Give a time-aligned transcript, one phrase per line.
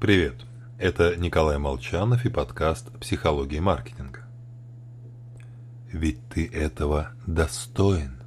[0.00, 0.46] Привет,
[0.78, 4.20] это Николай Молчанов и подкаст «Психология маркетинга».
[5.92, 8.18] Ведь ты этого достоин.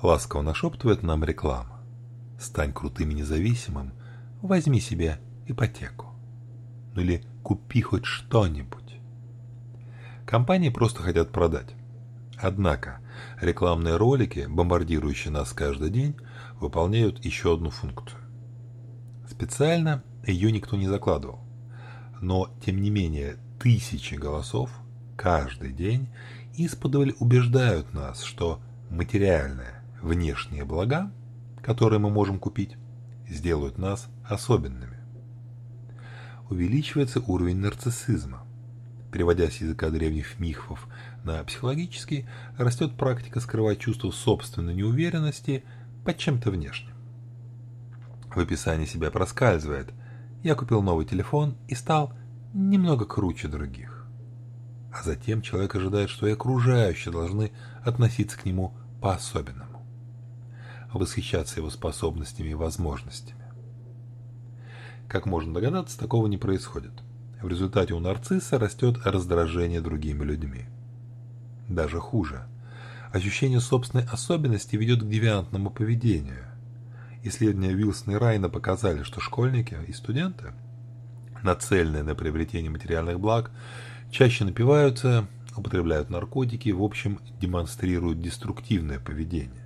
[0.00, 1.80] Ласково нашептывает нам реклама.
[2.38, 3.92] Стань крутым и независимым,
[4.40, 6.14] возьми себе ипотеку.
[6.94, 9.00] Ну или купи хоть что-нибудь.
[10.24, 11.74] Компании просто хотят продать.
[12.38, 13.00] Однако
[13.40, 16.14] рекламные ролики, бомбардирующие нас каждый день,
[16.60, 18.21] выполняют еще одну функцию.
[19.32, 21.40] Специально ее никто не закладывал.
[22.20, 24.70] Но, тем не менее, тысячи голосов
[25.16, 26.10] каждый день
[26.54, 28.60] исподволь убеждают нас, что
[28.90, 31.10] материальные внешние блага,
[31.62, 32.76] которые мы можем купить,
[33.26, 34.98] сделают нас особенными.
[36.50, 38.44] Увеличивается уровень нарциссизма.
[39.10, 40.86] Переводя с языка древних мифов
[41.24, 42.26] на психологический,
[42.58, 45.64] растет практика скрывать чувство собственной неуверенности
[46.04, 46.91] под чем-то внешним.
[48.34, 49.92] В описании себя проскальзывает
[50.42, 52.12] «Я купил новый телефон и стал
[52.54, 54.06] немного круче других».
[54.92, 57.52] А затем человек ожидает, что и окружающие должны
[57.84, 59.86] относиться к нему по-особенному.
[60.92, 63.42] Восхищаться его способностями и возможностями.
[65.08, 66.92] Как можно догадаться, такого не происходит.
[67.40, 70.66] В результате у нарцисса растет раздражение другими людьми.
[71.68, 72.46] Даже хуже.
[73.12, 76.51] Ощущение собственной особенности ведет к девиантному поведению.
[77.24, 80.52] Исследования Вилсона и Райна показали, что школьники и студенты,
[81.42, 83.52] нацеленные на приобретение материальных благ,
[84.10, 89.62] чаще напиваются, употребляют наркотики, в общем, демонстрируют деструктивное поведение.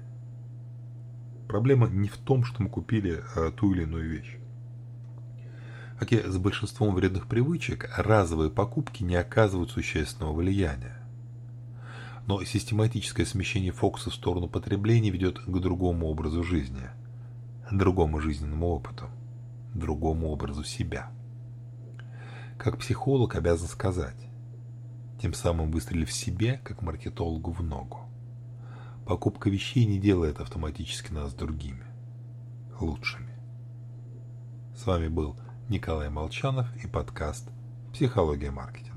[1.48, 4.36] Проблема не в том, что мы купили а, ту или иную вещь.
[5.98, 10.98] Как и с большинством вредных привычек, разовые покупки не оказывают существенного влияния.
[12.26, 16.90] Но систематическое смещение фокуса в сторону потребления ведет к другому образу жизни,
[17.70, 19.06] другому жизненному опыту,
[19.74, 21.10] другому образу себя.
[22.58, 24.16] Как психолог обязан сказать,
[25.20, 28.00] тем самым выстрелив себе, как маркетологу в ногу.
[29.06, 31.84] Покупка вещей не делает автоматически нас другими,
[32.80, 33.34] лучшими.
[34.76, 35.36] С вами был
[35.68, 37.48] Николай Молчанов и подкаст
[37.92, 38.95] «Психология маркетинга».